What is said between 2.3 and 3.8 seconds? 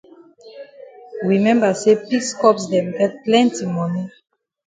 corps dem get plenti